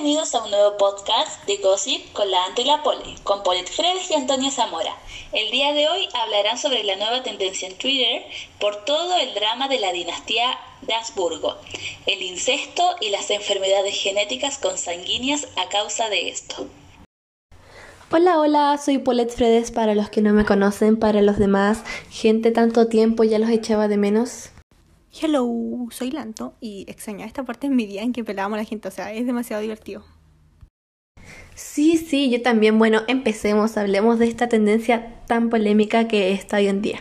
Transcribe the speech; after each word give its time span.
Bienvenidos 0.00 0.32
a 0.36 0.44
un 0.44 0.52
nuevo 0.52 0.76
podcast 0.76 1.44
de 1.46 1.56
Gossip 1.56 2.12
con 2.12 2.30
la 2.30 2.44
Anto 2.44 2.60
y 2.60 2.64
la 2.64 2.84
Pole, 2.84 3.16
con 3.24 3.42
Polet 3.42 3.68
Fredes 3.68 4.08
y 4.12 4.14
Antonia 4.14 4.48
Zamora. 4.52 4.96
El 5.32 5.50
día 5.50 5.72
de 5.72 5.88
hoy 5.88 6.08
hablarán 6.14 6.56
sobre 6.56 6.84
la 6.84 6.94
nueva 6.94 7.24
tendencia 7.24 7.66
en 7.66 7.76
Twitter 7.76 8.22
por 8.60 8.84
todo 8.84 9.16
el 9.16 9.34
drama 9.34 9.66
de 9.66 9.80
la 9.80 9.90
dinastía 9.90 10.56
de 10.82 10.94
Habsburgo, 10.94 11.56
el 12.06 12.22
incesto 12.22 12.84
y 13.00 13.10
las 13.10 13.28
enfermedades 13.32 14.00
genéticas 14.00 14.58
consanguíneas 14.58 15.48
a 15.56 15.68
causa 15.68 16.08
de 16.08 16.28
esto. 16.28 16.68
Hola, 18.12 18.38
hola, 18.38 18.78
soy 18.78 18.98
Paulette 18.98 19.34
Fredes 19.34 19.72
para 19.72 19.96
los 19.96 20.10
que 20.10 20.22
no 20.22 20.32
me 20.32 20.44
conocen, 20.44 20.96
para 20.96 21.22
los 21.22 21.38
demás, 21.38 21.82
gente 22.08 22.52
tanto 22.52 22.86
tiempo 22.86 23.24
ya 23.24 23.40
los 23.40 23.50
echaba 23.50 23.88
de 23.88 23.96
menos. 23.96 24.50
Hello, 25.10 25.88
soy 25.90 26.10
Lanto 26.10 26.54
y 26.60 26.84
extrañaba 26.86 27.26
esta 27.26 27.42
parte 27.42 27.66
en 27.66 27.74
mi 27.74 27.86
día 27.86 28.02
en 28.02 28.12
que 28.12 28.24
pelábamos 28.24 28.58
a 28.58 28.62
la 28.62 28.68
gente, 28.68 28.88
o 28.88 28.90
sea, 28.90 29.12
es 29.12 29.26
demasiado 29.26 29.62
divertido. 29.62 30.04
Sí, 31.54 31.96
sí, 31.96 32.30
yo 32.30 32.42
también. 32.42 32.78
Bueno, 32.78 33.00
empecemos, 33.08 33.76
hablemos 33.76 34.18
de 34.18 34.26
esta 34.26 34.48
tendencia 34.48 35.24
tan 35.26 35.48
polémica 35.48 36.06
que 36.06 36.32
está 36.32 36.58
hoy 36.58 36.68
en 36.68 36.82
día. 36.82 37.00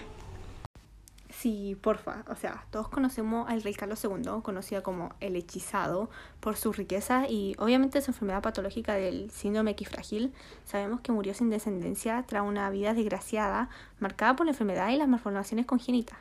Sí, 1.29 1.77
porfa, 1.79 2.23
o 2.29 2.35
sea, 2.35 2.65
todos 2.71 2.88
conocemos 2.88 3.48
al 3.48 3.62
rey 3.62 3.75
Carlos 3.75 4.03
II, 4.03 4.41
conocido 4.41 4.81
como 4.81 5.13
el 5.20 5.35
hechizado, 5.35 6.09
por 6.39 6.55
su 6.55 6.73
riqueza 6.73 7.27
y 7.29 7.55
obviamente 7.59 8.01
su 8.01 8.12
enfermedad 8.12 8.41
patológica 8.41 8.95
del 8.95 9.29
síndrome 9.29 9.71
equifrágil. 9.71 10.34
Sabemos 10.65 11.01
que 11.01 11.12
murió 11.12 11.35
sin 11.35 11.51
descendencia 11.51 12.23
tras 12.26 12.41
una 12.41 12.70
vida 12.71 12.95
desgraciada, 12.95 13.70
marcada 13.99 14.35
por 14.35 14.48
la 14.48 14.53
enfermedad 14.53 14.89
y 14.89 14.95
las 14.95 15.07
malformaciones 15.07 15.67
congénitas. 15.67 16.17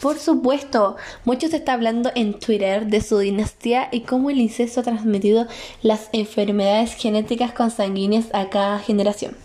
Por 0.00 0.16
supuesto, 0.16 0.94
mucho 1.24 1.48
se 1.48 1.56
está 1.56 1.72
hablando 1.72 2.10
en 2.14 2.38
Twitter 2.38 2.86
de 2.86 3.00
su 3.00 3.18
dinastía 3.18 3.88
y 3.90 4.02
cómo 4.02 4.30
el 4.30 4.38
incesto 4.38 4.78
ha 4.78 4.84
transmitido 4.84 5.48
las 5.82 6.08
enfermedades 6.12 6.94
genéticas 6.94 7.52
consanguíneas 7.52 8.32
a 8.32 8.48
cada 8.48 8.78
generación. 8.78 9.36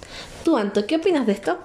Tú, 0.46 0.56
Anto, 0.56 0.86
¿qué 0.86 0.98
opinas 0.98 1.26
de 1.26 1.34
esto? 1.34 1.58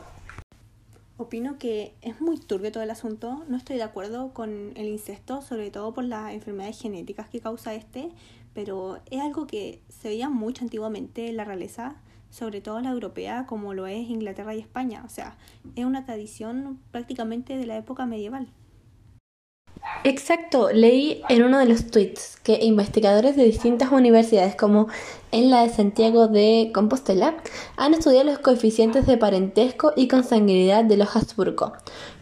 Opino 1.18 1.58
que 1.58 1.92
es 2.00 2.18
muy 2.22 2.38
turbio 2.38 2.72
todo 2.72 2.82
el 2.82 2.90
asunto. 2.90 3.44
No 3.46 3.58
estoy 3.58 3.76
de 3.76 3.82
acuerdo 3.82 4.32
con 4.32 4.72
el 4.74 4.86
incesto, 4.88 5.42
sobre 5.42 5.70
todo 5.70 5.92
por 5.92 6.04
las 6.04 6.32
enfermedades 6.32 6.80
genéticas 6.80 7.28
que 7.28 7.40
causa 7.40 7.74
este, 7.74 8.08
pero 8.54 9.00
es 9.10 9.20
algo 9.20 9.46
que 9.46 9.82
se 9.90 10.08
veía 10.08 10.30
mucho 10.30 10.64
antiguamente 10.64 11.28
en 11.28 11.36
la 11.36 11.44
realeza, 11.44 11.96
sobre 12.30 12.62
todo 12.62 12.80
la 12.80 12.90
europea, 12.90 13.44
como 13.46 13.74
lo 13.74 13.86
es 13.86 14.08
Inglaterra 14.08 14.54
y 14.54 14.60
España. 14.60 15.02
O 15.04 15.10
sea, 15.10 15.36
es 15.76 15.84
una 15.84 16.06
tradición 16.06 16.78
prácticamente 16.90 17.58
de 17.58 17.66
la 17.66 17.76
época 17.76 18.06
medieval. 18.06 18.48
Exacto, 20.04 20.70
leí 20.72 21.22
en 21.28 21.42
uno 21.42 21.58
de 21.58 21.66
los 21.66 21.90
tweets 21.90 22.38
que 22.44 22.60
investigadores 22.62 23.34
de 23.34 23.42
distintas 23.42 23.90
universidades 23.90 24.54
como 24.54 24.86
en 25.32 25.50
la 25.50 25.62
de 25.62 25.70
Santiago 25.70 26.28
de 26.28 26.70
Compostela 26.72 27.36
han 27.76 27.94
estudiado 27.94 28.24
los 28.24 28.38
coeficientes 28.38 29.06
de 29.06 29.16
parentesco 29.16 29.92
y 29.96 30.06
consanguinidad 30.06 30.84
de 30.84 30.96
los 30.96 31.14
Habsburgo. 31.16 31.72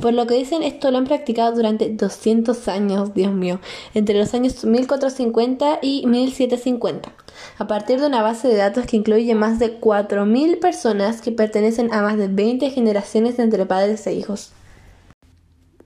Por 0.01 0.15
lo 0.15 0.27
que 0.27 0.35
dicen, 0.35 0.63
esto 0.63 0.91
lo 0.91 0.99
han 0.99 1.05
practicado 1.05 1.55
durante 1.55 1.91
200 1.91 2.67
años, 2.69 3.13
Dios 3.13 3.33
mío, 3.33 3.61
entre 3.93 4.19
los 4.19 4.33
años 4.33 4.65
1450 4.65 5.81
y 5.83 6.07
1750, 6.07 7.13
a 7.59 7.67
partir 7.67 8.01
de 8.01 8.07
una 8.07 8.23
base 8.23 8.49
de 8.49 8.57
datos 8.57 8.87
que 8.87 8.97
incluye 8.97 9.35
más 9.35 9.59
de 9.59 9.79
4.000 9.79 10.59
personas 10.61 11.21
que 11.21 11.31
pertenecen 11.31 11.93
a 11.93 12.01
más 12.01 12.17
de 12.17 12.29
20 12.29 12.71
generaciones 12.71 13.39
entre 13.39 13.67
padres 13.67 14.07
e 14.07 14.15
hijos. 14.15 14.53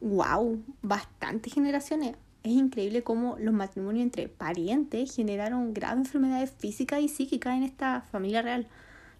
Wow, 0.00 0.62
bastantes 0.82 1.52
generaciones. 1.52 2.16
Es 2.42 2.52
increíble 2.52 3.02
cómo 3.02 3.36
los 3.38 3.52
matrimonios 3.52 4.04
entre 4.04 4.28
parientes 4.28 5.14
generaron 5.14 5.74
graves 5.74 6.06
enfermedades 6.06 6.50
físicas 6.50 7.00
y 7.00 7.08
psíquicas 7.08 7.56
en 7.56 7.64
esta 7.64 8.00
familia 8.10 8.40
real, 8.40 8.66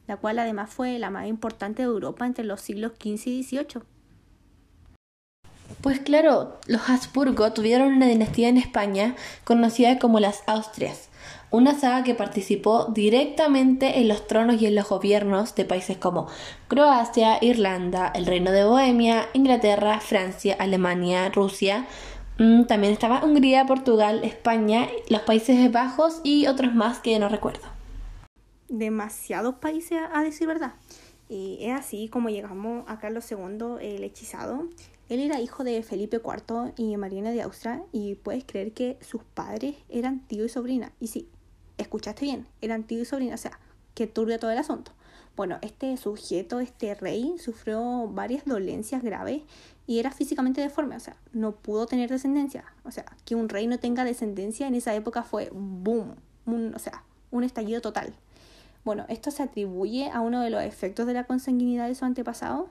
la 0.06 0.16
cual 0.16 0.38
además 0.38 0.70
fue 0.70 0.98
la 0.98 1.10
más 1.10 1.26
importante 1.26 1.82
de 1.82 1.88
Europa 1.88 2.24
entre 2.26 2.44
los 2.44 2.62
siglos 2.62 2.92
XV 2.98 3.26
y 3.26 3.42
XVIII. 3.42 3.82
Pues 5.82 6.00
claro, 6.00 6.58
los 6.66 6.88
Habsburgo 6.88 7.52
tuvieron 7.52 7.94
una 7.94 8.06
dinastía 8.06 8.48
en 8.48 8.56
España 8.56 9.14
conocida 9.44 9.98
como 9.98 10.18
las 10.18 10.42
Austrias, 10.46 11.09
una 11.50 11.78
saga 11.78 12.04
que 12.04 12.14
participó 12.14 12.86
directamente 12.86 13.98
en 13.98 14.08
los 14.08 14.26
tronos 14.26 14.60
y 14.62 14.66
en 14.66 14.74
los 14.74 14.88
gobiernos 14.88 15.54
de 15.54 15.64
países 15.64 15.96
como 15.96 16.28
Croacia, 16.68 17.38
Irlanda, 17.40 18.12
el 18.14 18.26
Reino 18.26 18.52
de 18.52 18.64
Bohemia, 18.64 19.28
Inglaterra, 19.32 20.00
Francia, 20.00 20.56
Alemania, 20.58 21.28
Rusia. 21.30 21.86
Mm, 22.38 22.64
también 22.64 22.92
estaba 22.92 23.24
Hungría, 23.24 23.66
Portugal, 23.66 24.22
España, 24.24 24.88
los 25.08 25.22
Países 25.22 25.70
Bajos 25.72 26.20
y 26.22 26.46
otros 26.46 26.74
más 26.74 27.00
que 27.00 27.18
no 27.18 27.28
recuerdo. 27.28 27.66
Demasiados 28.68 29.56
países, 29.56 29.98
a 30.12 30.22
decir 30.22 30.46
verdad. 30.46 30.74
Y 31.28 31.58
es 31.60 31.78
así 31.78 32.08
como 32.08 32.28
llegamos 32.28 32.84
a 32.88 32.98
Carlos 32.98 33.30
II, 33.30 33.76
el 33.80 34.04
hechizado. 34.04 34.68
Él 35.10 35.18
era 35.18 35.40
hijo 35.40 35.64
de 35.64 35.82
Felipe 35.82 36.18
IV 36.24 36.72
y 36.76 36.96
Mariana 36.96 37.32
de 37.32 37.42
Austria 37.42 37.82
y 37.90 38.14
puedes 38.14 38.44
creer 38.44 38.72
que 38.72 38.96
sus 39.00 39.24
padres 39.24 39.74
eran 39.88 40.20
tío 40.20 40.44
y 40.44 40.48
sobrina. 40.48 40.92
Y 41.00 41.08
sí, 41.08 41.28
escuchaste 41.78 42.24
bien, 42.24 42.46
eran 42.60 42.84
tío 42.84 43.00
y 43.02 43.04
sobrina, 43.04 43.34
o 43.34 43.38
sea, 43.38 43.58
que 43.94 44.06
turbio 44.06 44.38
todo 44.38 44.52
el 44.52 44.58
asunto. 44.58 44.92
Bueno, 45.34 45.58
este 45.62 45.96
sujeto, 45.96 46.60
este 46.60 46.94
rey, 46.94 47.34
sufrió 47.40 48.06
varias 48.06 48.44
dolencias 48.44 49.02
graves 49.02 49.42
y 49.84 49.98
era 49.98 50.12
físicamente 50.12 50.60
deforme, 50.60 50.94
o 50.94 51.00
sea, 51.00 51.16
no 51.32 51.56
pudo 51.56 51.86
tener 51.86 52.08
descendencia. 52.08 52.64
O 52.84 52.92
sea, 52.92 53.04
que 53.24 53.34
un 53.34 53.48
rey 53.48 53.66
no 53.66 53.80
tenga 53.80 54.04
descendencia 54.04 54.68
en 54.68 54.76
esa 54.76 54.94
época 54.94 55.24
fue 55.24 55.50
boom, 55.52 56.14
o 56.46 56.78
sea, 56.78 57.02
un 57.32 57.42
estallido 57.42 57.80
total. 57.80 58.14
Bueno, 58.84 59.06
esto 59.08 59.32
se 59.32 59.42
atribuye 59.42 60.08
a 60.08 60.20
uno 60.20 60.40
de 60.40 60.50
los 60.50 60.62
efectos 60.62 61.08
de 61.08 61.14
la 61.14 61.24
consanguinidad 61.24 61.88
de 61.88 61.96
su 61.96 62.04
antepasado 62.04 62.68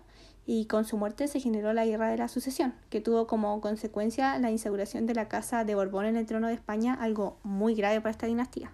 y 0.51 0.65
con 0.65 0.83
su 0.83 0.97
muerte 0.97 1.27
se 1.27 1.39
generó 1.39 1.73
la 1.73 1.85
Guerra 1.85 2.09
de 2.09 2.17
la 2.17 2.27
Sucesión, 2.27 2.73
que 2.89 3.01
tuvo 3.01 3.27
como 3.27 3.61
consecuencia 3.61 4.39
la 4.39 4.49
instauración 4.49 5.05
de 5.05 5.13
la 5.13 5.27
Casa 5.27 5.63
de 5.63 5.75
Borbón 5.75 6.05
en 6.05 6.17
el 6.17 6.25
trono 6.25 6.47
de 6.47 6.55
España, 6.55 6.97
algo 6.99 7.37
muy 7.43 7.75
grave 7.75 8.01
para 8.01 8.09
esta 8.09 8.25
dinastía. 8.25 8.71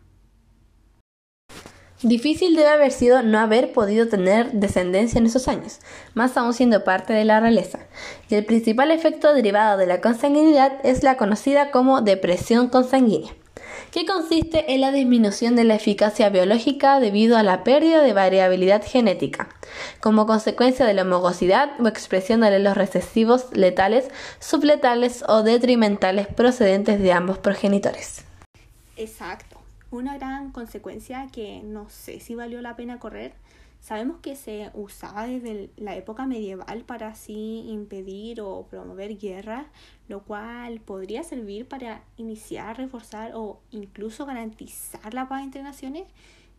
Difícil 2.02 2.56
debe 2.56 2.70
haber 2.70 2.94
sido 2.94 3.24
no 3.24 3.40
haber 3.40 3.74
podido 3.74 4.08
tener 4.08 4.54
descendencia 4.54 5.18
en 5.18 5.26
esos 5.26 5.50
años, 5.50 5.82
más 6.14 6.38
aún 6.38 6.54
siendo 6.54 6.86
parte 6.86 7.12
de 7.12 7.26
la 7.26 7.42
realeza. 7.42 7.80
Y 8.30 8.36
el 8.36 8.46
principal 8.46 8.90
efecto 8.90 9.34
derivado 9.34 9.78
de 9.78 9.86
la 9.86 10.00
consanguinidad 10.00 10.80
es 10.84 11.04
la 11.04 11.18
conocida 11.18 11.72
como 11.72 12.00
depresión 12.00 12.70
consanguínea, 12.70 13.34
que 13.92 14.06
consiste 14.06 14.74
en 14.74 14.82
la 14.82 14.92
disminución 14.92 15.56
de 15.56 15.64
la 15.64 15.76
eficacia 15.76 16.30
biológica 16.30 17.00
debido 17.00 17.38
a 17.38 17.44
la 17.44 17.64
pérdida 17.64 18.02
de 18.02 18.14
variabilidad 18.14 18.84
genética, 18.86 19.50
como 20.02 20.26
consecuencia 20.26 20.86
de 20.86 20.94
la 20.94 21.04
homogosidad 21.04 21.72
o 21.80 21.88
expresión 21.88 22.42
de 22.42 22.60
los 22.60 22.76
recesivos 22.76 23.48
letales, 23.54 24.10
subletales 24.40 25.24
o 25.28 25.44
detrimentales 25.44 26.28
procedentes 26.28 27.00
de 27.00 27.12
ambos 27.12 27.38
progenitores. 27.38 28.24
Exacto 28.98 29.56
una 29.96 30.18
gran 30.18 30.52
consecuencia 30.52 31.28
que 31.32 31.62
no 31.64 31.90
sé 31.90 32.20
si 32.20 32.36
valió 32.36 32.62
la 32.62 32.76
pena 32.76 33.00
correr. 33.00 33.34
Sabemos 33.80 34.18
que 34.22 34.36
se 34.36 34.72
usaba 34.74 35.28
desde 35.28 35.70
la 35.78 35.96
época 35.96 36.26
medieval 36.26 36.84
para 36.86 37.10
así 37.10 37.64
impedir 37.68 38.42
o 38.42 38.66
promover 38.68 39.18
guerras, 39.18 39.68
lo 40.08 40.24
cual 40.24 40.80
podría 40.82 41.24
servir 41.24 41.68
para 41.68 42.04
iniciar, 42.18 42.78
reforzar 42.78 43.34
o 43.36 43.60
incluso 43.72 44.26
garantizar 44.26 45.14
la 45.14 45.28
paz 45.30 45.44
entre 45.44 45.62
naciones. 45.62 46.06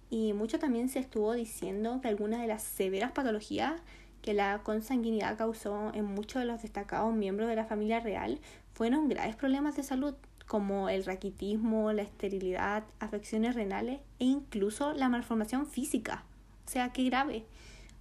Y 0.08 0.32
mucho 0.34 0.58
también 0.58 0.88
se 0.88 1.00
estuvo 1.00 1.32
diciendo 1.32 2.00
que 2.00 2.08
algunas 2.08 2.40
de 2.40 2.46
las 2.46 2.62
severas 2.62 3.12
patologías 3.12 3.80
que 4.22 4.34
la 4.34 4.60
consanguinidad 4.62 5.36
causó 5.36 5.92
en 5.94 6.04
muchos 6.04 6.40
de 6.40 6.46
los 6.46 6.62
destacados 6.62 7.14
miembros 7.14 7.48
de 7.48 7.56
la 7.56 7.64
familia 7.64 8.00
real 8.00 8.40
fueron 8.72 9.08
graves 9.08 9.36
problemas 9.36 9.76
de 9.76 9.82
salud 9.82 10.14
como 10.46 10.88
el 10.88 11.04
raquitismo, 11.04 11.92
la 11.92 12.02
esterilidad, 12.02 12.84
afecciones 13.00 13.54
renales 13.54 14.00
e 14.18 14.24
incluso 14.24 14.92
la 14.92 15.08
malformación 15.08 15.66
física. 15.66 16.24
O 16.66 16.70
sea, 16.70 16.92
qué 16.92 17.04
grave. 17.04 17.44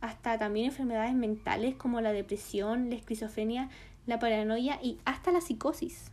Hasta 0.01 0.37
también 0.37 0.67
enfermedades 0.67 1.13
mentales 1.13 1.75
como 1.75 2.01
la 2.01 2.13
depresión, 2.13 2.89
la 2.89 2.95
esquizofrenia, 2.95 3.69
la 4.05 4.19
paranoia 4.19 4.79
y 4.81 4.99
hasta 5.05 5.31
la 5.31 5.41
psicosis. 5.41 6.11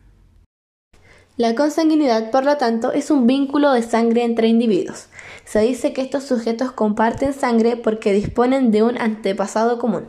La 1.39 1.55
consanguinidad, 1.55 2.31
por 2.31 2.45
lo 2.45 2.59
tanto, 2.59 2.93
es 2.93 3.11
un 3.11 3.27
vínculo 3.27 3.73
de 3.73 3.83
sangre 3.83 4.23
entre 4.23 4.49
individuos. 4.49 5.07
Se 5.47 5.61
dice 5.61 5.95
que 5.95 6.03
estos 6.03 6.25
sujetos 6.25 6.73
comparten 6.73 7.33
sangre 7.33 7.77
porque 7.77 8.13
disponen 8.13 8.71
de 8.71 8.83
un 8.83 9.01
antepasado 9.01 9.79
común. 9.79 10.09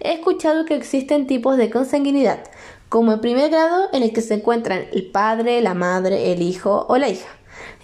He 0.00 0.14
escuchado 0.14 0.64
que 0.64 0.74
existen 0.74 1.26
tipos 1.26 1.58
de 1.58 1.68
consanguinidad, 1.68 2.44
como 2.88 3.12
en 3.12 3.20
primer 3.20 3.50
grado 3.50 3.90
en 3.92 4.02
el 4.02 4.14
que 4.14 4.22
se 4.22 4.34
encuentran 4.34 4.86
el 4.92 5.10
padre, 5.10 5.60
la 5.60 5.74
madre, 5.74 6.32
el 6.32 6.40
hijo 6.40 6.86
o 6.88 6.96
la 6.96 7.10
hija. 7.10 7.28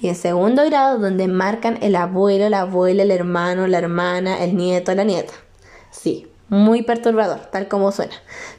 Y 0.01 0.09
en 0.09 0.15
segundo 0.15 0.65
grado 0.65 0.99
donde 0.99 1.29
marcan 1.29 1.79
el 1.83 1.97
abuelo, 1.97 2.49
la 2.49 2.61
abuela, 2.61 3.03
el 3.03 3.11
hermano, 3.11 3.67
la 3.67 3.79
hermana, 3.79 4.43
el 4.45 4.57
nieto, 4.57 4.95
la 4.95 5.05
nieta. 5.05 5.33
Sí, 5.91 6.31
muy 6.49 6.83
perturbador, 6.83 7.47
tal 7.47 7.69
como 7.69 7.93
suena. 7.93 8.15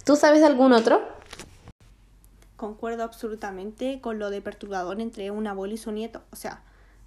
¿Tú 0.06 0.16
sabes 0.16 0.44
algún 0.44 0.74
otro? 0.74 1.02
Concuerdo 2.56 3.04
absolutamente 3.04 4.00
con 4.02 4.20
lo 4.20 4.30
de 4.30 4.42
perturbador 4.42 5.02
entre 5.02 5.32
un 5.32 5.48
abuelo 5.48 5.74
y 5.74 5.78
su 5.78 5.92
nieto. 5.92 6.22
O 6.32 6.36
sea, 6.36 6.62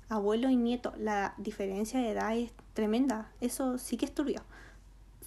abuelo 0.09 0.51
y 0.51 0.57
nieto. 0.57 0.93
La 0.99 1.35
diferencia 1.39 2.01
de 2.01 2.11
edad 2.11 2.37
es 2.37 2.51
tremenda. 2.73 3.31
Eso 3.41 3.79
sí 3.79 3.97
que 3.97 4.07
es 4.07 4.15
turbio. 4.15 4.43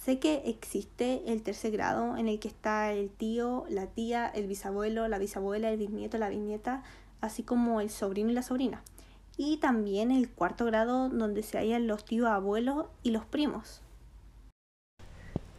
Sé 0.00 0.18
que 0.18 0.42
existe 0.46 1.22
el 1.26 1.42
tercer 1.42 1.72
grado 1.72 2.16
en 2.16 2.28
el 2.28 2.38
que 2.38 2.48
está 2.48 2.92
el 2.92 3.10
tío, 3.10 3.64
la 3.68 3.86
tía, 3.86 4.28
el 4.28 4.46
bisabuelo, 4.46 5.08
la 5.08 5.18
bisabuela, 5.18 5.70
el 5.70 5.78
bisnieto, 5.78 6.18
la 6.18 6.28
bisnieta, 6.28 6.82
así 7.20 7.42
como 7.42 7.80
el 7.80 7.90
sobrino 7.90 8.30
y 8.30 8.34
la 8.34 8.42
sobrina. 8.42 8.82
Y 9.36 9.58
también 9.58 10.10
el 10.10 10.28
cuarto 10.28 10.64
grado 10.64 11.08
donde 11.08 11.42
se 11.42 11.58
hallan 11.58 11.86
los 11.86 12.04
tíos 12.04 12.28
abuelos 12.28 12.86
y 13.02 13.10
los 13.10 13.24
primos. 13.24 13.82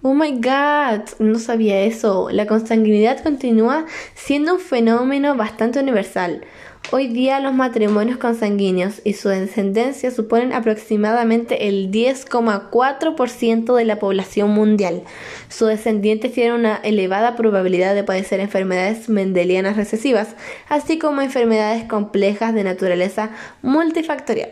Oh 0.02 0.14
my 0.14 0.32
god, 0.32 1.10
no 1.20 1.40
sabía 1.40 1.82
eso. 1.82 2.30
La 2.32 2.46
consanguinidad 2.46 3.22
continúa 3.22 3.86
siendo 4.16 4.54
un 4.54 4.60
fenómeno 4.62 5.36
bastante 5.36 5.80
universal. 5.80 6.46
Hoy 6.92 7.08
día 7.08 7.40
los 7.40 7.54
matrimonios 7.54 8.18
consanguíneos 8.18 9.00
y 9.04 9.14
su 9.14 9.30
descendencia 9.30 10.10
suponen 10.10 10.54
aproximadamente 10.54 11.68
el 11.68 11.92
10,4% 11.92 13.76
de 13.76 13.86
la 13.86 14.00
población 14.00 14.50
mundial. 14.50 15.04
Sus 15.50 15.68
descendientes 15.68 16.34
tienen 16.34 16.54
una 16.54 16.78
elevada 16.78 17.36
probabilidad 17.36 17.94
de 17.94 18.04
padecer 18.04 18.40
enfermedades 18.40 19.08
mendelianas 19.08 19.78
recesivas, 19.78 20.36
así 20.68 20.98
como 20.98 21.22
enfermedades 21.22 21.84
complejas 21.84 22.56
de 22.56 22.64
naturaleza 22.64 23.30
multifactorial. 23.62 24.50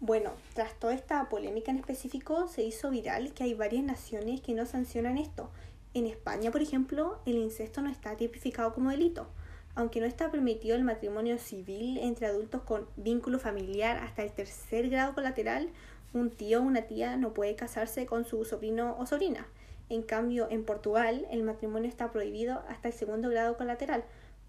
Bueno, 0.00 0.30
tras 0.54 0.72
toda 0.80 0.94
esta 0.94 1.28
polémica 1.28 1.70
en 1.70 1.76
específico, 1.76 2.48
se 2.48 2.62
hizo 2.62 2.88
viral 2.88 3.34
que 3.34 3.44
hay 3.44 3.52
varias 3.52 3.84
naciones 3.84 4.40
que 4.40 4.54
no 4.54 4.64
sancionan 4.64 5.18
esto. 5.18 5.50
En 5.92 6.06
España, 6.06 6.50
por 6.50 6.62
ejemplo, 6.62 7.18
el 7.26 7.36
incesto 7.36 7.82
no 7.82 7.90
está 7.90 8.16
tipificado 8.16 8.72
como 8.72 8.88
delito 8.88 9.26
aunque 9.80 10.00
no 10.00 10.06
está 10.06 10.30
permitido 10.30 10.76
el 10.76 10.84
matrimonio 10.84 11.38
civil 11.38 11.98
entre 11.98 12.26
adultos 12.26 12.62
con 12.62 12.86
vínculo 12.96 13.38
familiar 13.38 13.96
hasta 13.96 14.22
el 14.22 14.30
tercer 14.30 14.90
grado 14.90 15.14
colateral, 15.14 15.70
un 16.12 16.30
tío 16.30 16.60
o 16.60 16.62
una 16.62 16.82
tía 16.82 17.16
no 17.16 17.32
puede 17.32 17.56
casarse 17.56 18.04
con 18.04 18.24
su 18.24 18.44
sobrino 18.44 18.96
o 18.98 19.06
sobrina. 19.06 19.46
En 19.88 20.02
cambio, 20.02 20.48
en 20.50 20.64
Portugal 20.64 21.26
el 21.30 21.42
matrimonio 21.42 21.88
está 21.88 22.12
prohibido 22.12 22.62
hasta 22.68 22.88
el 22.88 22.94
segundo 22.94 23.30
grado 23.30 23.56
colateral, 23.56 24.04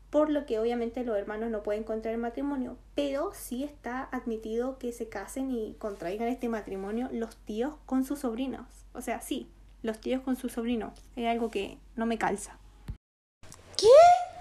por 0.10 0.30
lo 0.30 0.46
que 0.46 0.60
obviamente 0.60 1.06
los 1.06 1.18
hermanos 1.18 1.50
no 1.50 1.64
pueden 1.64 1.84
contraer 1.84 2.18
matrimonio, 2.18 2.78
pero 2.94 3.32
sí 3.34 3.64
está 3.64 4.04
admitido 4.12 4.78
que 4.78 4.92
se 4.92 5.08
casen 5.08 5.50
y 5.50 5.76
contraigan 5.80 6.28
este 6.28 6.50
matrimonio 6.50 7.08
los 7.12 7.38
tíos 7.38 7.76
con 7.86 8.04
sus 8.04 8.20
sobrinos. 8.20 8.68
O 8.94 9.02
sea, 9.02 9.22
sí, 9.22 9.48
los 9.82 10.00
tíos 10.02 10.22
con 10.22 10.36
sus 10.36 10.52
sobrinos. 10.52 10.92
Es 11.16 11.28
algo 11.28 11.50
que 11.50 11.78
no 11.96 12.06
me 12.06 12.18
calza. 12.18 12.61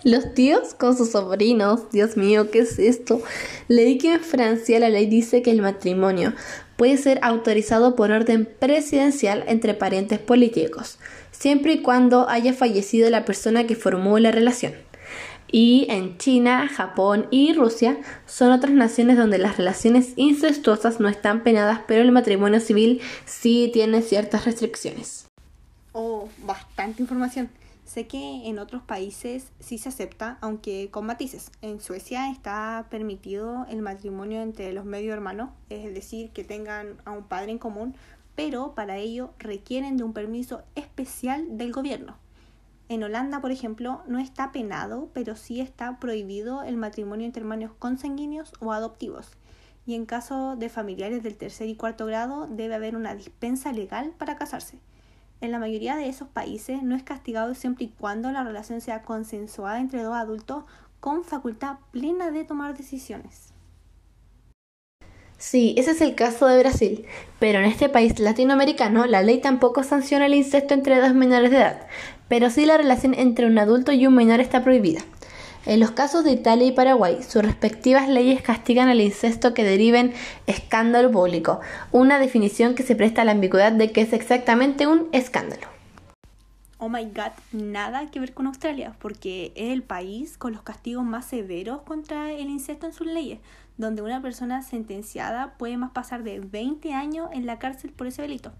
Los 0.03 0.33
tíos 0.33 0.73
con 0.73 0.97
sus 0.97 1.11
sobrinos, 1.11 1.91
Dios 1.91 2.17
mío, 2.17 2.51
¿qué 2.51 2.61
es 2.61 2.79
esto? 2.79 3.21
Leí 3.69 3.99
que 3.99 4.15
en 4.15 4.21
Francia 4.21 4.81
la 4.81 4.89
ley 4.89 5.07
dice 5.07 5.43
que 5.43 5.51
el 5.51 5.61
matrimonio 5.61 6.33
puede 6.77 6.97
ser 6.97 7.19
autorizado 7.23 7.97
por 7.97 8.11
orden 8.11 8.49
presidencial 8.59 9.45
entre 9.47 9.75
parientes 9.75 10.19
políticos, 10.19 10.99
siempre 11.33 11.75
y 11.75 11.83
cuando 11.83 12.31
haya 12.31 12.55
fallecido 12.55 13.11
la 13.11 13.27
persona 13.27 13.67
que 13.67 13.77
formó 13.77 14.19
la 14.19 14.31
relación. 14.31 14.73
Y 15.53 15.87
en 15.91 16.17
China, 16.17 16.67
Japón 16.69 17.27
y 17.31 17.53
Rusia 17.53 17.99
son 18.25 18.53
otras 18.53 18.73
naciones 18.73 19.19
donde 19.19 19.37
las 19.37 19.59
relaciones 19.59 20.15
incestuosas 20.17 21.01
no 21.01 21.11
están 21.11 21.43
penadas, 21.43 21.81
pero 21.87 22.01
el 22.01 22.13
matrimonio 22.13 22.61
civil 22.61 23.03
sí 23.27 23.69
tiene 23.71 24.01
ciertas 24.01 24.47
restricciones. 24.47 25.27
Oh, 25.93 26.29
bastante 26.45 27.03
información. 27.03 27.51
Sé 27.85 28.07
que 28.07 28.49
en 28.49 28.59
otros 28.59 28.83
países 28.83 29.53
sí 29.59 29.79
se 29.79 29.89
acepta, 29.89 30.39
aunque 30.41 30.91
con 30.91 31.07
matices. 31.07 31.51
En 31.61 31.81
Suecia 31.81 32.31
está 32.31 32.87
permitido 32.91 33.67
el 33.69 33.83
matrimonio 33.83 34.43
entre 34.43 34.73
los 34.73 34.85
medio 34.85 35.13
hermanos, 35.13 35.51
es 35.69 35.93
decir, 35.93 36.31
que 36.31 36.45
tengan 36.45 36.99
a 37.05 37.11
un 37.11 37.25
padre 37.25 37.51
en 37.51 37.59
común, 37.59 37.95
pero 38.37 38.75
para 38.75 38.97
ello 38.97 39.33
requieren 39.39 39.97
de 39.97 40.05
un 40.05 40.13
permiso 40.13 40.63
especial 40.75 41.59
del 41.59 41.73
gobierno. 41.73 42.17
En 42.89 43.05
Holanda, 43.05 43.41
por 43.41 43.53
ejemplo, 43.53 44.03
no 44.09 44.19
está 44.19 44.51
penado, 44.51 45.11
pero 45.13 45.37
sí 45.37 45.61
está 45.61 46.01
prohibido 46.01 46.65
el 46.65 46.77
matrimonio 46.77 47.27
entre 47.27 47.43
hermanos 47.43 47.71
consanguíneos 47.79 48.53
o 48.59 48.73
adoptivos. 48.73 49.31
Y 49.87 49.95
en 49.95 50.07
caso 50.07 50.57
de 50.57 50.69
familiares 50.69 51.23
del 51.23 51.37
tercer 51.37 51.69
y 51.69 51.77
cuarto 51.77 52.07
grado, 52.07 52.49
debe 52.49 52.75
haber 52.75 52.97
una 52.97 53.15
dispensa 53.15 53.73
legal 53.73 54.13
para 54.19 54.37
casarse. 54.37 54.79
En 55.41 55.53
la 55.53 55.59
mayoría 55.59 55.97
de 55.97 56.09
esos 56.09 56.29
países 56.29 56.83
no 56.83 56.95
es 56.95 57.03
castigado 57.03 57.55
siempre 57.55 57.87
y 57.87 57.89
cuando 57.89 58.31
la 58.31 58.45
relación 58.45 58.83
sea 58.83 59.03
consensuada 59.03 59.81
entre 59.81 60.03
dos 60.03 60.15
adultos 60.15 60.65
con 61.01 61.25
facultad 61.25 61.77
plena 61.93 62.31
de 62.31 62.45
tomar 62.45 62.77
decisiones. 62.77 63.55
Sí, 65.39 65.75
ese 65.79 65.93
es 65.93 66.03
el 66.03 66.15
caso 66.15 66.47
de 66.47 66.59
Brasil, 66.59 67.07
pero 67.39 67.61
en 67.61 67.65
este 67.65 67.89
país 67.89 68.19
latinoamericano 68.21 69.07
la 69.07 69.23
ley 69.23 69.41
tampoco 69.41 69.83
sanciona 69.83 70.27
el 70.27 70.35
incesto 70.35 70.75
entre 70.75 71.01
dos 71.01 71.15
menores 71.15 71.51
de 71.51 71.57
edad, 71.57 71.87
pero 72.29 72.51
sí 72.51 72.67
la 72.67 72.77
relación 72.77 73.15
entre 73.15 73.47
un 73.47 73.59
adulto 73.59 73.93
y 73.93 74.07
un 74.07 74.15
menor 74.15 74.41
está 74.41 74.63
prohibida. 74.63 75.01
En 75.67 75.79
los 75.79 75.91
casos 75.91 76.25
de 76.25 76.33
Italia 76.33 76.67
y 76.67 76.73
Paraguay, 76.73 77.23
sus 77.23 77.43
respectivas 77.43 78.09
leyes 78.09 78.41
castigan 78.41 78.89
al 78.89 79.01
incesto 79.01 79.53
que 79.53 79.63
deriven 79.63 80.15
escándalo 80.47 81.11
público, 81.11 81.61
una 81.93 82.19
definición 82.19 82.75
que 82.75 82.83
se 82.83 82.97
presta 82.97 83.23
a 83.23 83.25
la 83.27 83.33
ambigüedad 83.33 83.73
de 83.73 83.93
que 83.93 84.01
es 84.01 84.15
exactamente 84.15 84.87
un 84.87 85.09
escándalo. 85.13 85.67
Oh 86.79 86.89
my 86.89 87.05
god, 87.05 87.33
nada 87.53 88.11
que 88.11 88.21
ver 88.21 88.33
con 88.33 88.47
Australia, 88.47 88.97
porque 89.01 89.53
es 89.55 89.71
el 89.71 89.83
país 89.83 90.39
con 90.39 90.55
los 90.55 90.63
castigos 90.63 91.05
más 91.05 91.27
severos 91.27 91.83
contra 91.83 92.33
el 92.33 92.49
incesto 92.49 92.87
en 92.87 92.95
sus 92.95 93.07
leyes, 93.07 93.39
donde 93.77 94.01
una 94.01 94.23
persona 94.23 94.63
sentenciada 94.63 95.59
puede 95.59 95.77
más 95.77 95.91
pasar 95.91 96.23
de 96.23 96.41
20 96.41 96.95
años 96.95 97.29
en 97.35 97.45
la 97.45 97.59
cárcel 97.59 97.93
por 97.93 98.07
ese 98.07 98.23
delito. 98.23 98.51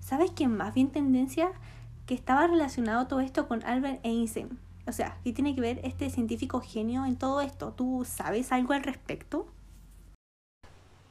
¿Sabes 0.00 0.32
quién 0.34 0.56
más 0.56 0.74
bien 0.74 0.90
tendencia? 0.90 1.52
Que 2.06 2.14
estaba 2.14 2.48
relacionado 2.48 3.06
todo 3.06 3.20
esto 3.20 3.46
con 3.46 3.62
Albert 3.62 4.00
Einstein, 4.02 4.58
o 4.86 4.92
sea, 4.92 5.18
¿qué 5.24 5.32
tiene 5.32 5.54
que 5.54 5.60
ver 5.60 5.80
este 5.84 6.10
científico 6.10 6.60
genio 6.60 7.04
en 7.04 7.16
todo 7.16 7.40
esto? 7.40 7.72
¿Tú 7.76 8.06
sabes 8.06 8.52
algo 8.52 8.72
al 8.74 8.82
respecto? 8.82 9.46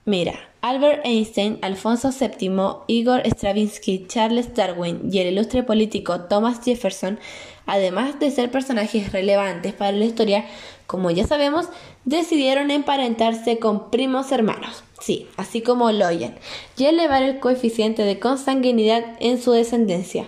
Mira, 0.06 0.34
Albert 0.62 1.06
Einstein, 1.06 1.60
Alfonso 1.62 2.10
VII, 2.10 2.50
Igor 2.88 3.22
Stravinsky, 3.26 4.08
Charles 4.08 4.56
Darwin 4.56 5.02
y 5.12 5.20
el 5.20 5.28
ilustre 5.34 5.62
político 5.62 6.22
Thomas 6.22 6.62
Jefferson, 6.64 7.20
además 7.68 8.20
de 8.20 8.32
ser 8.32 8.50
personajes 8.50 9.12
relevantes 9.12 9.74
para 9.74 9.92
la 9.92 10.06
historia, 10.06 10.46
como 10.88 11.12
ya 11.12 11.28
sabemos, 11.28 11.68
decidieron 12.06 12.72
emparentarse 12.72 13.60
con 13.60 13.92
primos 13.92 14.32
hermanos, 14.32 14.84
sí, 15.00 15.28
así 15.38 15.62
como 15.62 15.92
lo 15.92 16.08
oyen, 16.08 16.34
y 16.76 16.86
elevar 16.86 17.22
el 17.22 17.40
coeficiente 17.40 18.02
de 18.02 18.20
consanguinidad 18.20 19.04
en 19.20 19.40
su 19.40 19.52
descendencia. 19.52 20.26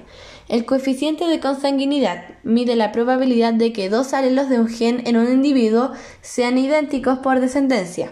El 0.52 0.66
coeficiente 0.66 1.28
de 1.28 1.40
consanguinidad 1.40 2.26
mide 2.44 2.76
la 2.76 2.92
probabilidad 2.92 3.54
de 3.54 3.72
que 3.72 3.88
dos 3.88 4.14
alelos 4.14 4.50
de 4.50 4.60
un 4.60 4.68
gen 4.68 5.02
en 5.08 5.16
un 5.16 5.32
individuo 5.32 5.94
sean 6.20 6.58
idénticos 6.58 7.20
por 7.20 7.40
descendencia. 7.40 8.12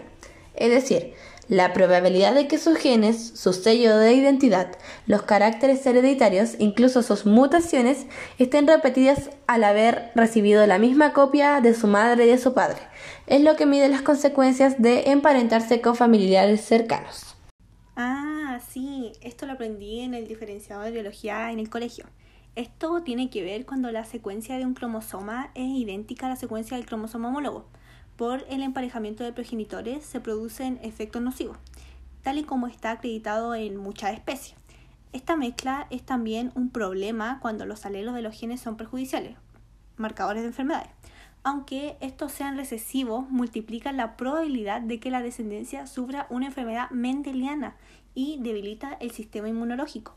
Es 0.54 0.70
decir, 0.70 1.12
la 1.48 1.74
probabilidad 1.74 2.34
de 2.34 2.48
que 2.48 2.56
sus 2.56 2.78
genes, 2.78 3.32
su 3.34 3.52
sello 3.52 3.94
de 3.98 4.14
identidad, 4.14 4.78
los 5.06 5.20
caracteres 5.20 5.84
hereditarios, 5.84 6.54
incluso 6.58 7.02
sus 7.02 7.26
mutaciones, 7.26 8.06
estén 8.38 8.66
repetidas 8.66 9.28
al 9.46 9.62
haber 9.62 10.10
recibido 10.14 10.66
la 10.66 10.78
misma 10.78 11.12
copia 11.12 11.60
de 11.60 11.74
su 11.74 11.88
madre 11.88 12.24
y 12.24 12.30
de 12.30 12.38
su 12.38 12.54
padre. 12.54 12.78
Es 13.26 13.42
lo 13.42 13.56
que 13.56 13.66
mide 13.66 13.90
las 13.90 14.00
consecuencias 14.00 14.80
de 14.80 15.10
emparentarse 15.10 15.82
con 15.82 15.94
familiares 15.94 16.62
cercanos. 16.62 17.36
Ah, 17.96 18.60
sí, 18.66 19.12
esto 19.20 19.44
lo 19.44 19.52
aprendí 19.52 20.00
en 20.00 20.14
el 20.14 20.26
diferenciado 20.26 20.84
de 20.84 20.90
biología 20.90 21.52
en 21.52 21.58
el 21.58 21.68
colegio. 21.68 22.06
Esto 22.56 23.02
tiene 23.02 23.30
que 23.30 23.44
ver 23.44 23.64
cuando 23.64 23.92
la 23.92 24.04
secuencia 24.04 24.58
de 24.58 24.66
un 24.66 24.74
cromosoma 24.74 25.52
es 25.54 25.68
idéntica 25.68 26.26
a 26.26 26.30
la 26.30 26.36
secuencia 26.36 26.76
del 26.76 26.84
cromosoma 26.84 27.28
homólogo. 27.28 27.66
Por 28.16 28.44
el 28.50 28.62
emparejamiento 28.62 29.22
de 29.22 29.32
progenitores 29.32 30.04
se 30.04 30.20
producen 30.20 30.80
efectos 30.82 31.22
nocivos, 31.22 31.56
tal 32.22 32.38
y 32.38 32.42
como 32.42 32.66
está 32.66 32.90
acreditado 32.90 33.54
en 33.54 33.76
muchas 33.76 34.14
especies. 34.14 34.56
Esta 35.12 35.36
mezcla 35.36 35.86
es 35.90 36.02
también 36.02 36.50
un 36.56 36.70
problema 36.70 37.38
cuando 37.40 37.66
los 37.66 37.86
alelos 37.86 38.14
de 38.14 38.22
los 38.22 38.38
genes 38.38 38.60
son 38.60 38.76
perjudiciales, 38.76 39.36
marcadores 39.96 40.42
de 40.42 40.48
enfermedades. 40.48 40.90
Aunque 41.44 41.96
estos 42.00 42.32
sean 42.32 42.56
recesivos, 42.56 43.30
multiplican 43.30 43.96
la 43.96 44.16
probabilidad 44.16 44.80
de 44.80 44.98
que 44.98 45.10
la 45.10 45.22
descendencia 45.22 45.86
sufra 45.86 46.26
una 46.30 46.46
enfermedad 46.46 46.90
mendeliana 46.90 47.76
y 48.12 48.38
debilita 48.40 48.94
el 48.94 49.12
sistema 49.12 49.48
inmunológico. 49.48 50.16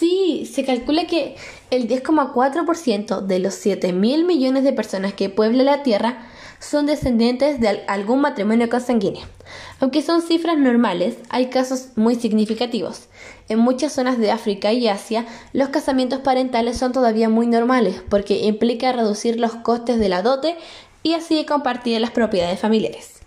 Sí, 0.00 0.50
se 0.50 0.64
calcula 0.64 1.06
que 1.06 1.36
el 1.70 1.86
10,4% 1.86 3.20
de 3.20 3.38
los 3.38 3.52
7 3.52 3.92
mil 3.92 4.24
millones 4.24 4.64
de 4.64 4.72
personas 4.72 5.12
que 5.12 5.28
pueblan 5.28 5.66
la 5.66 5.82
Tierra 5.82 6.26
son 6.58 6.86
descendientes 6.86 7.60
de 7.60 7.82
algún 7.86 8.22
matrimonio 8.22 8.70
consanguíneo. 8.70 9.26
Aunque 9.78 10.00
son 10.00 10.22
cifras 10.22 10.56
normales, 10.56 11.18
hay 11.28 11.50
casos 11.50 11.88
muy 11.96 12.14
significativos. 12.14 13.08
En 13.50 13.58
muchas 13.58 13.92
zonas 13.92 14.16
de 14.16 14.30
África 14.30 14.72
y 14.72 14.88
Asia, 14.88 15.26
los 15.52 15.68
casamientos 15.68 16.20
parentales 16.20 16.78
son 16.78 16.92
todavía 16.92 17.28
muy 17.28 17.46
normales 17.46 18.02
porque 18.08 18.46
implica 18.46 18.92
reducir 18.92 19.38
los 19.38 19.54
costes 19.56 19.98
de 19.98 20.08
la 20.08 20.22
dote 20.22 20.56
y 21.02 21.12
así 21.12 21.44
compartir 21.44 22.00
las 22.00 22.10
propiedades 22.10 22.58
familiares. 22.58 23.19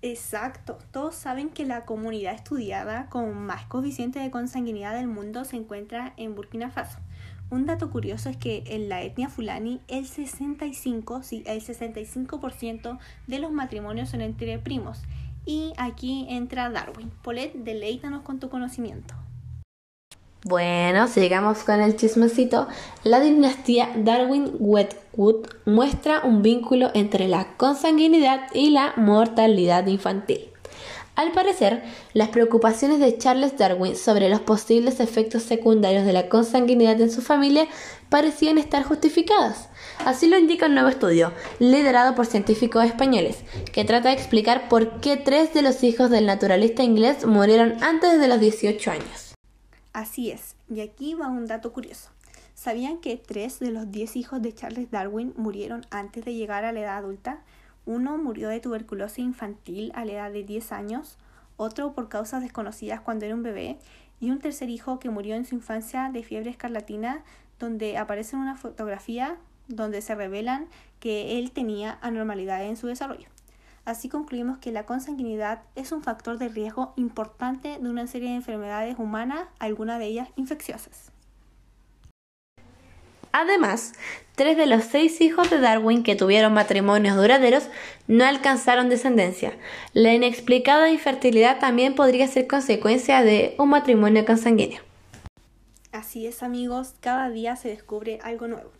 Exacto. 0.00 0.78
Todos 0.92 1.16
saben 1.16 1.50
que 1.50 1.66
la 1.66 1.84
comunidad 1.84 2.34
estudiada 2.34 3.08
con 3.08 3.34
más 3.34 3.66
coeficiente 3.66 4.20
de 4.20 4.30
consanguinidad 4.30 4.94
del 4.94 5.08
mundo 5.08 5.44
se 5.44 5.56
encuentra 5.56 6.14
en 6.16 6.34
Burkina 6.34 6.70
Faso. 6.70 6.98
Un 7.50 7.66
dato 7.66 7.90
curioso 7.90 8.28
es 8.28 8.36
que 8.36 8.62
en 8.66 8.88
la 8.88 9.02
etnia 9.02 9.28
fulani 9.28 9.80
el 9.88 10.06
65, 10.06 11.22
sí, 11.22 11.42
el 11.46 11.62
65% 11.62 12.98
de 13.26 13.38
los 13.38 13.50
matrimonios 13.50 14.10
son 14.10 14.20
entre 14.20 14.58
primos. 14.58 15.02
Y 15.46 15.72
aquí 15.78 16.26
entra 16.28 16.68
Darwin. 16.68 17.10
Polet, 17.22 17.54
deleítanos 17.54 18.22
con 18.22 18.38
tu 18.38 18.50
conocimiento. 18.50 19.14
Bueno, 20.48 21.08
sigamos 21.08 21.58
con 21.58 21.82
el 21.82 21.96
chismecito. 21.96 22.68
La 23.04 23.20
dinastía 23.20 23.90
Darwin-Wedgwood 23.94 25.46
muestra 25.66 26.22
un 26.24 26.40
vínculo 26.40 26.90
entre 26.94 27.28
la 27.28 27.48
consanguinidad 27.58 28.46
y 28.54 28.70
la 28.70 28.94
mortalidad 28.96 29.86
infantil. 29.88 30.48
Al 31.16 31.32
parecer, 31.32 31.82
las 32.14 32.30
preocupaciones 32.30 32.98
de 32.98 33.18
Charles 33.18 33.58
Darwin 33.58 33.94
sobre 33.94 34.30
los 34.30 34.40
posibles 34.40 35.00
efectos 35.00 35.42
secundarios 35.42 36.06
de 36.06 36.14
la 36.14 36.30
consanguinidad 36.30 36.98
en 36.98 37.10
su 37.10 37.20
familia 37.20 37.66
parecían 38.08 38.56
estar 38.56 38.84
justificadas. 38.84 39.68
Así 40.06 40.28
lo 40.28 40.38
indica 40.38 40.64
un 40.64 40.72
nuevo 40.72 40.88
estudio, 40.88 41.34
liderado 41.58 42.14
por 42.14 42.24
científicos 42.24 42.86
españoles, 42.86 43.36
que 43.70 43.84
trata 43.84 44.08
de 44.08 44.14
explicar 44.14 44.70
por 44.70 45.00
qué 45.00 45.18
tres 45.18 45.52
de 45.52 45.60
los 45.60 45.84
hijos 45.84 46.08
del 46.08 46.24
naturalista 46.24 46.84
inglés 46.84 47.26
murieron 47.26 47.76
antes 47.82 48.18
de 48.18 48.28
los 48.28 48.40
18 48.40 48.90
años. 48.92 49.27
Así 49.98 50.30
es, 50.30 50.54
y 50.70 50.78
aquí 50.80 51.14
va 51.14 51.26
un 51.26 51.46
dato 51.46 51.72
curioso. 51.72 52.10
¿Sabían 52.54 53.00
que 53.00 53.16
tres 53.16 53.58
de 53.58 53.72
los 53.72 53.90
diez 53.90 54.14
hijos 54.14 54.40
de 54.40 54.54
Charles 54.54 54.92
Darwin 54.92 55.34
murieron 55.36 55.84
antes 55.90 56.24
de 56.24 56.34
llegar 56.34 56.64
a 56.64 56.70
la 56.70 56.78
edad 56.78 56.98
adulta? 56.98 57.40
Uno 57.84 58.16
murió 58.16 58.48
de 58.48 58.60
tuberculosis 58.60 59.18
infantil 59.18 59.90
a 59.96 60.04
la 60.04 60.12
edad 60.12 60.30
de 60.30 60.44
10 60.44 60.70
años, 60.70 61.18
otro 61.56 61.94
por 61.94 62.08
causas 62.08 62.42
desconocidas 62.42 63.00
cuando 63.00 63.24
era 63.24 63.34
un 63.34 63.42
bebé, 63.42 63.76
y 64.20 64.30
un 64.30 64.38
tercer 64.38 64.70
hijo 64.70 65.00
que 65.00 65.10
murió 65.10 65.34
en 65.34 65.44
su 65.44 65.56
infancia 65.56 66.10
de 66.12 66.22
fiebre 66.22 66.50
escarlatina, 66.50 67.24
donde 67.58 67.98
aparece 67.98 68.36
una 68.36 68.54
fotografía 68.54 69.36
donde 69.66 70.00
se 70.00 70.14
revelan 70.14 70.68
que 71.00 71.40
él 71.40 71.50
tenía 71.50 71.98
anormalidades 72.02 72.70
en 72.70 72.76
su 72.76 72.86
desarrollo. 72.86 73.26
Así 73.88 74.10
concluimos 74.10 74.58
que 74.58 74.70
la 74.70 74.84
consanguinidad 74.84 75.62
es 75.74 75.92
un 75.92 76.02
factor 76.02 76.36
de 76.36 76.50
riesgo 76.50 76.92
importante 76.96 77.78
de 77.80 77.88
una 77.88 78.06
serie 78.06 78.28
de 78.28 78.34
enfermedades 78.34 78.98
humanas, 78.98 79.48
algunas 79.58 79.98
de 79.98 80.04
ellas 80.04 80.28
infecciosas. 80.36 81.10
Además, 83.32 83.94
tres 84.34 84.58
de 84.58 84.66
los 84.66 84.84
seis 84.84 85.22
hijos 85.22 85.48
de 85.48 85.58
Darwin 85.58 86.02
que 86.02 86.16
tuvieron 86.16 86.52
matrimonios 86.52 87.16
duraderos 87.16 87.70
no 88.08 88.26
alcanzaron 88.26 88.90
descendencia. 88.90 89.56
La 89.94 90.12
inexplicada 90.12 90.90
infertilidad 90.90 91.58
también 91.58 91.94
podría 91.94 92.28
ser 92.28 92.46
consecuencia 92.46 93.22
de 93.22 93.54
un 93.58 93.70
matrimonio 93.70 94.26
consanguíneo. 94.26 94.82
Así 95.92 96.26
es 96.26 96.42
amigos, 96.42 96.92
cada 97.00 97.30
día 97.30 97.56
se 97.56 97.70
descubre 97.70 98.18
algo 98.22 98.48
nuevo. 98.48 98.77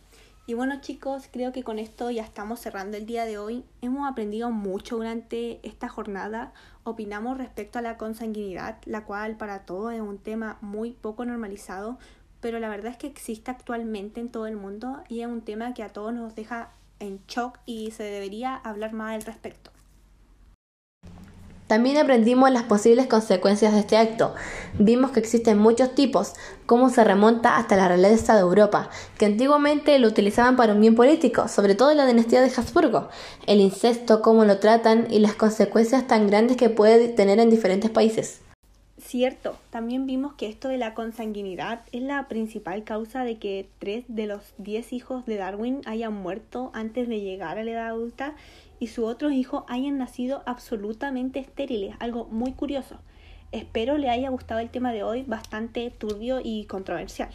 Y 0.49 0.55
bueno 0.55 0.81
chicos, 0.81 1.29
creo 1.31 1.51
que 1.51 1.61
con 1.61 1.77
esto 1.77 2.09
ya 2.09 2.23
estamos 2.23 2.59
cerrando 2.59 2.97
el 2.97 3.05
día 3.05 3.25
de 3.25 3.37
hoy. 3.37 3.63
Hemos 3.83 4.09
aprendido 4.09 4.49
mucho 4.49 4.95
durante 4.95 5.59
esta 5.61 5.87
jornada. 5.87 6.53
Opinamos 6.83 7.37
respecto 7.37 7.77
a 7.77 7.83
la 7.83 7.97
consanguinidad, 7.97 8.79
la 8.85 9.05
cual 9.05 9.37
para 9.37 9.59
todos 9.67 9.93
es 9.93 10.01
un 10.01 10.17
tema 10.17 10.57
muy 10.61 10.93
poco 10.93 11.23
normalizado, 11.23 11.99
pero 12.41 12.57
la 12.57 12.67
verdad 12.67 12.93
es 12.93 12.97
que 12.97 13.05
existe 13.05 13.51
actualmente 13.51 14.21
en 14.21 14.29
todo 14.29 14.47
el 14.47 14.55
mundo 14.55 15.03
y 15.07 15.21
es 15.21 15.27
un 15.27 15.41
tema 15.41 15.75
que 15.75 15.83
a 15.83 15.89
todos 15.89 16.15
nos 16.15 16.33
deja 16.33 16.71
en 16.97 17.19
shock 17.27 17.59
y 17.67 17.91
se 17.91 18.01
debería 18.01 18.55
hablar 18.55 18.93
más 18.93 19.13
al 19.13 19.21
respecto. 19.21 19.69
También 21.69 21.97
aprendimos 21.97 22.49
las 22.49 22.63
posibles 22.63 23.05
consecuencias 23.05 23.73
de 23.73 23.81
este 23.81 23.95
acto. 23.95 24.33
Vimos 24.79 25.11
que 25.11 25.19
existen 25.19 25.59
muchos 25.59 25.93
tipos, 25.93 26.33
cómo 26.65 26.89
se 26.89 27.03
remonta 27.03 27.57
hasta 27.57 27.75
la 27.75 27.87
realeza 27.87 28.33
de 28.33 28.41
Europa, 28.41 28.89
que 29.19 29.27
antiguamente 29.27 29.99
lo 29.99 30.07
utilizaban 30.07 30.55
para 30.55 30.73
un 30.73 30.81
bien 30.81 30.95
político, 30.95 31.47
sobre 31.47 31.75
todo 31.75 31.91
en 31.91 31.97
la 31.97 32.07
dinastía 32.07 32.41
de 32.41 32.51
Habsburgo, 32.57 33.09
el 33.45 33.61
incesto, 33.61 34.23
cómo 34.23 34.45
lo 34.45 34.57
tratan 34.57 35.05
y 35.11 35.19
las 35.19 35.35
consecuencias 35.35 36.07
tan 36.07 36.25
grandes 36.25 36.57
que 36.57 36.71
puede 36.71 37.07
tener 37.07 37.39
en 37.39 37.51
diferentes 37.51 37.91
países. 37.91 38.41
Cierto, 39.09 39.57
también 39.71 40.05
vimos 40.05 40.35
que 40.35 40.45
esto 40.45 40.67
de 40.67 40.77
la 40.77 40.93
consanguinidad 40.93 41.81
es 41.91 42.03
la 42.03 42.27
principal 42.27 42.83
causa 42.83 43.23
de 43.23 43.39
que 43.39 43.67
tres 43.79 44.05
de 44.07 44.27
los 44.27 44.53
diez 44.59 44.93
hijos 44.93 45.25
de 45.25 45.37
Darwin 45.37 45.81
hayan 45.87 46.13
muerto 46.13 46.69
antes 46.75 47.09
de 47.09 47.19
llegar 47.19 47.57
a 47.57 47.63
la 47.63 47.71
edad 47.71 47.87
adulta 47.87 48.35
y 48.79 48.85
sus 48.85 49.05
otros 49.05 49.33
hijos 49.33 49.63
hayan 49.67 49.97
nacido 49.97 50.43
absolutamente 50.45 51.39
estériles, 51.39 51.95
algo 51.97 52.25
muy 52.25 52.51
curioso. 52.51 52.99
Espero 53.51 53.97
le 53.97 54.11
haya 54.11 54.29
gustado 54.29 54.59
el 54.59 54.69
tema 54.69 54.91
de 54.91 55.01
hoy, 55.01 55.23
bastante 55.23 55.89
turbio 55.89 56.39
y 56.43 56.65
controversial. 56.65 57.31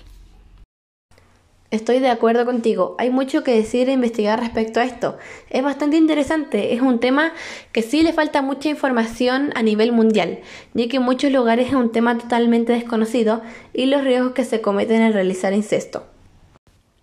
Estoy 1.74 1.98
de 1.98 2.08
acuerdo 2.08 2.46
contigo, 2.46 2.94
hay 2.98 3.10
mucho 3.10 3.42
que 3.42 3.52
decir 3.52 3.88
e 3.88 3.92
investigar 3.94 4.38
respecto 4.38 4.78
a 4.78 4.84
esto. 4.84 5.18
Es 5.50 5.64
bastante 5.64 5.96
interesante, 5.96 6.72
es 6.72 6.80
un 6.80 7.00
tema 7.00 7.32
que 7.72 7.82
sí 7.82 8.04
le 8.04 8.12
falta 8.12 8.42
mucha 8.42 8.68
información 8.68 9.50
a 9.56 9.62
nivel 9.64 9.90
mundial, 9.90 10.38
ya 10.72 10.86
que 10.86 10.98
en 10.98 11.02
muchos 11.02 11.32
lugares 11.32 11.66
es 11.66 11.74
un 11.74 11.90
tema 11.90 12.16
totalmente 12.16 12.72
desconocido 12.72 13.42
y 13.72 13.86
los 13.86 14.04
riesgos 14.04 14.34
que 14.34 14.44
se 14.44 14.60
cometen 14.60 15.02
al 15.02 15.14
realizar 15.14 15.52
incesto. 15.52 16.06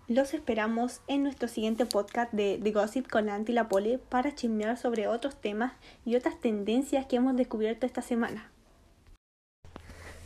Los 0.08 0.34
esperamos 0.34 1.02
en 1.08 1.24
nuestro 1.24 1.50
siguiente 1.50 1.86
podcast 1.86 2.32
de 2.32 2.58
The 2.64 2.72
Gossip 2.72 3.10
con 3.10 3.28
Anti 3.28 3.52
la 3.52 3.68
Pole 3.68 3.98
para 3.98 4.34
chismear 4.34 4.78
sobre 4.78 5.10
otros 5.10 5.36
temas 5.36 5.74
y 6.06 6.16
otras 6.16 6.40
tendencias 6.40 7.06
que 7.08 7.18
hemos 7.18 7.36
descubierto 7.36 7.86
esta 7.86 8.02
semana. 8.02 8.50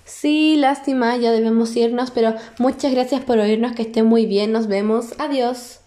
Sí, 0.05 0.55
lástima, 0.55 1.17
ya 1.17 1.31
debemos 1.33 1.75
irnos, 1.75 2.09
pero 2.11 2.35
muchas 2.59 2.93
gracias 2.93 3.23
por 3.25 3.39
oírnos, 3.39 3.73
que 3.73 3.81
esté 3.81 4.03
muy 4.03 4.25
bien, 4.25 4.51
nos 4.53 4.67
vemos, 4.67 5.13
adiós. 5.19 5.81